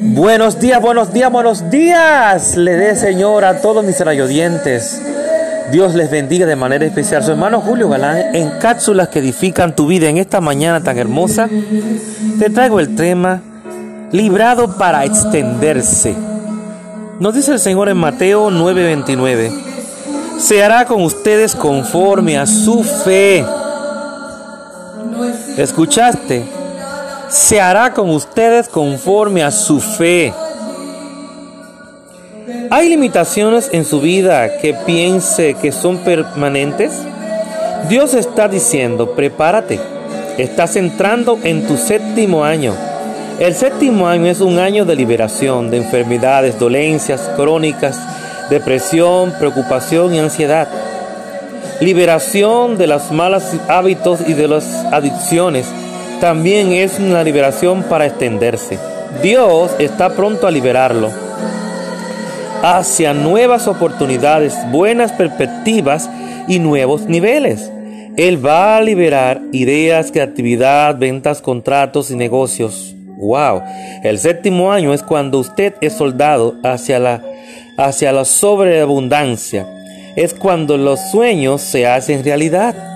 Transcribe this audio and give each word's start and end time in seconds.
Buenos 0.00 0.60
días, 0.60 0.80
buenos 0.80 1.12
días, 1.12 1.32
buenos 1.32 1.70
días. 1.70 2.56
Le 2.56 2.76
dé 2.76 2.94
Señor 2.94 3.44
a 3.44 3.60
todos 3.60 3.84
mis 3.84 3.98
radioyentes. 3.98 5.00
Dios 5.72 5.94
les 5.94 6.10
bendiga 6.10 6.46
de 6.46 6.56
manera 6.56 6.84
especial. 6.84 7.24
Su 7.24 7.32
hermano 7.32 7.60
Julio 7.60 7.88
Galán, 7.88 8.34
en 8.34 8.50
cápsulas 8.58 9.08
que 9.08 9.20
edifican 9.20 9.74
tu 9.74 9.86
vida 9.86 10.08
en 10.08 10.18
esta 10.18 10.40
mañana 10.40 10.82
tan 10.82 10.98
hermosa, 10.98 11.48
te 12.38 12.50
traigo 12.50 12.80
el 12.80 12.94
tema 12.96 13.40
librado 14.12 14.76
para 14.76 15.04
extenderse. 15.04 16.14
Nos 17.18 17.34
dice 17.34 17.52
el 17.52 17.60
Señor 17.60 17.88
en 17.88 17.96
Mateo 17.96 18.50
9:29, 18.50 19.50
se 20.38 20.62
hará 20.62 20.84
con 20.84 21.02
ustedes 21.02 21.54
conforme 21.54 22.38
a 22.38 22.46
su 22.46 22.82
fe. 22.82 23.44
¿Escuchaste? 25.56 26.63
Se 27.28 27.60
hará 27.60 27.92
con 27.92 28.10
ustedes 28.10 28.68
conforme 28.68 29.42
a 29.42 29.50
su 29.50 29.80
fe. 29.80 30.32
¿Hay 32.70 32.88
limitaciones 32.88 33.70
en 33.72 33.84
su 33.84 34.00
vida 34.00 34.58
que 34.58 34.74
piense 34.74 35.54
que 35.54 35.72
son 35.72 35.98
permanentes? 35.98 36.92
Dios 37.88 38.14
está 38.14 38.48
diciendo, 38.48 39.12
prepárate. 39.12 39.80
Estás 40.38 40.76
entrando 40.76 41.38
en 41.42 41.66
tu 41.66 41.76
séptimo 41.76 42.44
año. 42.44 42.74
El 43.38 43.54
séptimo 43.54 44.06
año 44.08 44.26
es 44.26 44.40
un 44.40 44.58
año 44.58 44.84
de 44.84 44.96
liberación 44.96 45.70
de 45.70 45.78
enfermedades, 45.78 46.58
dolencias 46.58 47.30
crónicas, 47.36 47.98
depresión, 48.50 49.32
preocupación 49.38 50.14
y 50.14 50.20
ansiedad. 50.20 50.68
Liberación 51.80 52.78
de 52.78 52.86
los 52.86 53.10
malos 53.10 53.44
hábitos 53.68 54.20
y 54.26 54.34
de 54.34 54.48
las 54.48 54.64
adicciones 54.92 55.66
también 56.20 56.72
es 56.72 56.98
una 56.98 57.22
liberación 57.22 57.82
para 57.84 58.06
extenderse. 58.06 58.78
Dios 59.22 59.72
está 59.78 60.14
pronto 60.14 60.46
a 60.46 60.50
liberarlo 60.50 61.10
hacia 62.64 63.12
nuevas 63.12 63.68
oportunidades, 63.68 64.56
buenas 64.70 65.12
perspectivas 65.12 66.08
y 66.48 66.58
nuevos 66.60 67.02
niveles. 67.02 67.70
Él 68.16 68.44
va 68.44 68.78
a 68.78 68.80
liberar 68.80 69.42
ideas, 69.52 70.10
creatividad, 70.10 70.96
ventas, 70.96 71.42
contratos 71.42 72.10
y 72.10 72.16
negocios. 72.16 72.94
Wow. 73.18 73.62
El 74.02 74.18
séptimo 74.18 74.72
año 74.72 74.94
es 74.94 75.02
cuando 75.02 75.40
usted 75.40 75.74
es 75.82 75.92
soldado 75.92 76.56
hacia 76.62 76.98
la, 76.98 77.22
hacia 77.76 78.12
la 78.12 78.24
sobreabundancia. 78.24 79.66
Es 80.16 80.32
cuando 80.32 80.78
los 80.78 81.00
sueños 81.10 81.60
se 81.60 81.86
hacen 81.86 82.24
realidad. 82.24 82.93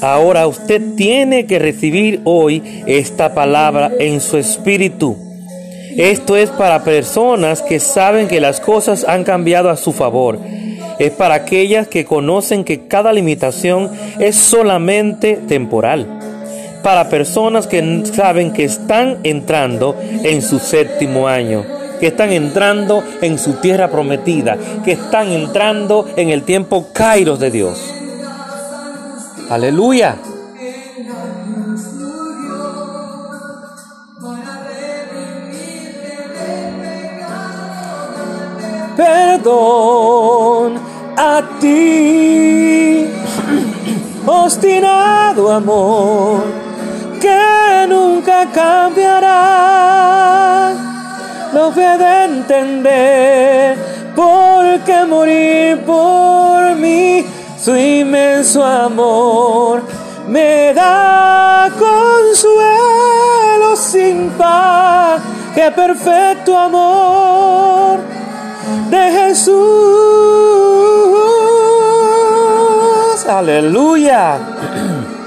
Ahora 0.00 0.46
usted 0.46 0.82
tiene 0.96 1.46
que 1.46 1.58
recibir 1.58 2.20
hoy 2.24 2.62
esta 2.86 3.34
palabra 3.34 3.90
en 3.98 4.20
su 4.20 4.36
espíritu. 4.36 5.16
Esto 5.96 6.36
es 6.36 6.50
para 6.50 6.82
personas 6.82 7.62
que 7.62 7.78
saben 7.78 8.26
que 8.26 8.40
las 8.40 8.60
cosas 8.60 9.04
han 9.04 9.24
cambiado 9.24 9.70
a 9.70 9.76
su 9.76 9.92
favor. 9.92 10.38
Es 10.98 11.12
para 11.12 11.34
aquellas 11.34 11.88
que 11.88 12.04
conocen 12.04 12.64
que 12.64 12.86
cada 12.86 13.12
limitación 13.12 13.90
es 14.18 14.36
solamente 14.36 15.36
temporal. 15.48 16.20
Para 16.82 17.08
personas 17.08 17.66
que 17.66 18.02
saben 18.12 18.52
que 18.52 18.64
están 18.64 19.18
entrando 19.22 19.96
en 20.00 20.42
su 20.42 20.58
séptimo 20.58 21.28
año, 21.28 21.64
que 22.00 22.08
están 22.08 22.32
entrando 22.32 23.02
en 23.22 23.38
su 23.38 23.54
tierra 23.54 23.88
prometida, 23.88 24.58
que 24.84 24.92
están 24.92 25.30
entrando 25.30 26.06
en 26.16 26.28
el 26.28 26.42
tiempo 26.42 26.88
kairos 26.92 27.38
de 27.38 27.50
Dios. 27.50 28.03
Aleluya. 29.50 30.16
perdón 38.96 40.78
a 41.16 41.42
ti, 41.60 43.06
obstinado 44.26 45.50
amor 45.52 46.42
que 47.20 47.86
nunca 47.88 48.46
cambiará. 48.52 49.42
No 51.52 51.70
puede 51.70 52.24
entender 52.24 53.76
por 54.16 54.80
qué 54.80 55.04
morir 55.04 55.78
por 55.84 56.74
mí, 56.76 57.23
su 57.64 57.74
inmenso 57.74 58.62
amor 58.62 59.82
me 60.28 60.74
da 60.74 61.70
consuelo 61.78 63.74
sin 63.74 64.28
paz, 64.32 65.22
qué 65.54 65.70
perfecto 65.70 66.58
amor 66.58 68.00
de 68.90 69.10
Jesús. 69.12 69.54
Aleluya. 73.26 74.38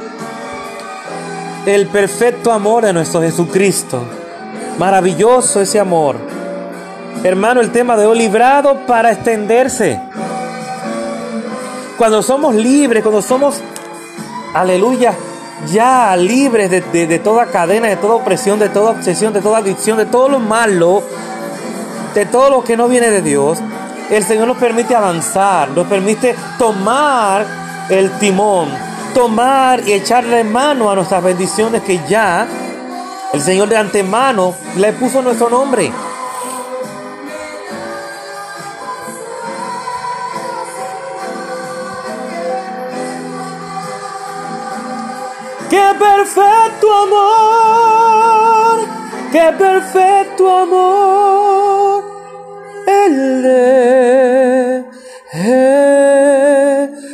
El 1.65 1.87
perfecto 1.87 2.51
amor 2.51 2.85
de 2.85 2.93
nuestro 2.93 3.19
Jesucristo. 3.19 4.03
Maravilloso 4.77 5.59
ese 5.59 5.79
amor. 5.79 6.17
Hermano, 7.23 7.61
el 7.61 7.71
tema 7.71 7.97
de 7.97 8.05
hoy, 8.05 8.19
librado 8.19 8.85
para 8.85 9.11
extenderse. 9.11 9.99
Cuando 11.97 12.21
somos 12.21 12.53
libres, 12.53 13.01
cuando 13.01 13.21
somos, 13.21 13.61
aleluya, 14.53 15.13
ya 15.71 16.15
libres 16.15 16.69
de, 16.69 17.07
de 17.07 17.19
toda 17.19 17.47
cadena, 17.47 17.87
de 17.87 17.95
toda 17.97 18.15
opresión, 18.15 18.59
de 18.59 18.69
toda 18.69 18.91
obsesión, 18.91 19.33
de 19.33 19.41
toda 19.41 19.57
adicción, 19.57 19.97
de 19.97 20.05
todo 20.05 20.29
lo 20.29 20.39
malo, 20.39 21.01
de 22.13 22.25
todo 22.25 22.49
lo 22.51 22.63
que 22.63 22.77
no 22.77 22.87
viene 22.87 23.09
de 23.09 23.21
Dios, 23.21 23.59
el 24.11 24.23
Señor 24.23 24.47
nos 24.47 24.57
permite 24.57 24.95
avanzar, 24.95 25.69
nos 25.69 25.87
permite 25.87 26.35
tomar 26.57 27.45
el 27.89 28.11
timón, 28.19 28.69
tomar 29.13 29.87
y 29.87 29.93
echarle 29.93 30.43
mano 30.43 30.91
a 30.91 30.95
nuestras 30.95 31.23
bendiciones 31.23 31.81
que 31.81 31.99
ya 32.07 32.47
el 33.33 33.41
Señor 33.41 33.69
de 33.69 33.77
antemano 33.77 34.53
le 34.77 34.93
puso 34.93 35.21
nuestro 35.21 35.49
nombre. 35.49 35.91
¡Qué 45.69 45.83
perfecto 45.99 46.93
amor! 46.93 48.79
¡Qué 49.33 49.51
perfecto 49.57 50.49
amor! 50.49 52.03
El 52.87 53.43
de 53.43 54.85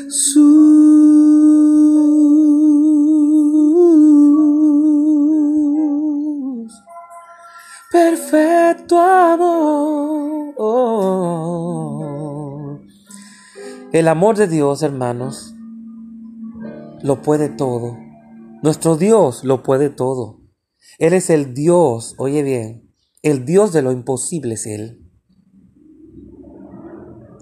Jesús. 0.06 0.34
Perfecto 7.92 9.00
amor. 9.00 9.64
El 13.92 14.08
amor 14.08 14.36
de 14.38 14.48
Dios, 14.48 14.84
hermanos, 14.84 15.56
lo 17.02 17.22
puede 17.24 17.50
todo. 17.50 18.03
Nuestro 18.64 18.96
Dios 18.96 19.44
lo 19.44 19.62
puede 19.62 19.90
todo. 19.90 20.40
Él 20.98 21.12
es 21.12 21.30
el 21.30 21.54
Dios, 21.54 22.16
oye 22.18 22.44
bien, 22.44 22.90
el 23.22 23.44
Dios 23.44 23.74
de 23.74 23.82
lo 23.82 23.92
imposible 23.92 24.54
es 24.54 24.66
Él. 24.66 25.02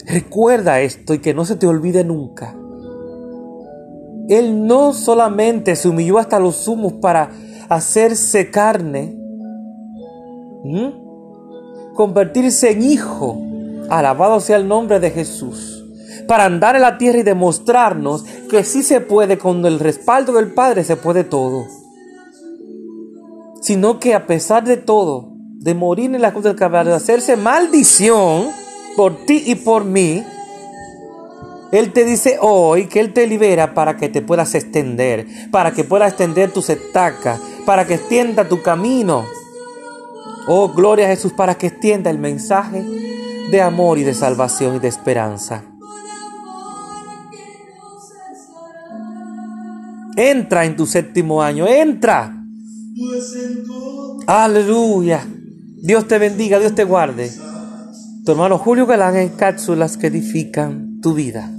Recuerda 0.07 0.81
esto 0.81 1.13
y 1.13 1.19
que 1.19 1.35
no 1.35 1.45
se 1.45 1.57
te 1.57 1.67
olvide 1.67 2.03
nunca. 2.03 2.57
Él 4.29 4.65
no 4.65 4.93
solamente 4.93 5.75
se 5.75 5.89
humilló 5.89 6.17
hasta 6.17 6.39
los 6.39 6.67
humos 6.67 6.93
para 6.93 7.29
hacerse 7.69 8.49
carne, 8.49 9.15
convertirse 11.93 12.71
en 12.71 12.81
hijo, 12.81 13.39
alabado 13.89 14.39
sea 14.39 14.57
el 14.57 14.67
nombre 14.67 14.99
de 14.99 15.11
Jesús, 15.11 15.80
para 16.27 16.45
andar 16.45 16.75
en 16.75 16.81
la 16.81 16.97
tierra 16.97 17.19
y 17.19 17.23
demostrarnos 17.23 18.23
que 18.49 18.63
sí 18.63 18.83
se 18.83 19.01
puede, 19.01 19.37
con 19.37 19.65
el 19.65 19.79
respaldo 19.79 20.33
del 20.33 20.53
Padre 20.53 20.83
se 20.83 20.95
puede 20.95 21.23
todo. 21.23 21.65
Sino 23.61 23.99
que 23.99 24.13
a 24.13 24.25
pesar 24.27 24.63
de 24.63 24.77
todo, 24.77 25.31
de 25.59 25.75
morir 25.75 26.13
en 26.13 26.21
la 26.21 26.31
cruz 26.31 26.43
del 26.43 26.55
Calvario, 26.55 26.91
de 26.91 26.97
hacerse 26.97 27.37
maldición, 27.37 28.49
por 28.95 29.25
ti 29.25 29.43
y 29.45 29.55
por 29.55 29.85
mí, 29.85 30.23
Él 31.71 31.93
te 31.93 32.03
dice 32.03 32.37
hoy 32.41 32.87
que 32.87 32.99
Él 32.99 33.13
te 33.13 33.27
libera 33.27 33.73
para 33.73 33.97
que 33.97 34.09
te 34.09 34.21
puedas 34.21 34.55
extender, 34.55 35.27
para 35.51 35.71
que 35.71 35.83
puedas 35.83 36.09
extender 36.09 36.51
tus 36.51 36.69
estacas, 36.69 37.39
para 37.65 37.85
que 37.85 37.95
extienda 37.95 38.47
tu 38.47 38.61
camino. 38.61 39.25
Oh, 40.47 40.69
gloria 40.69 41.05
a 41.05 41.09
Jesús, 41.09 41.33
para 41.33 41.55
que 41.55 41.67
extienda 41.67 42.09
el 42.09 42.17
mensaje 42.17 42.83
de 43.51 43.61
amor 43.61 43.97
y 43.97 44.03
de 44.03 44.13
salvación 44.13 44.75
y 44.75 44.79
de 44.79 44.87
esperanza. 44.87 45.63
Entra 50.29 50.65
en 50.65 50.75
tu 50.75 50.85
séptimo 50.85 51.41
año, 51.41 51.67
entra. 51.67 52.45
Aleluya. 54.27 55.25
Dios 55.81 56.07
te 56.07 56.19
bendiga, 56.19 56.59
Dios 56.59 56.75
te 56.75 56.83
guarde. 56.83 57.31
Tu 58.23 58.31
hermano 58.31 58.59
Julio 58.59 58.85
Galán 58.85 59.15
en 59.15 59.29
cápsulas 59.29 59.97
que 59.97 60.07
edifican 60.07 60.99
tu 61.01 61.15
vida. 61.15 61.51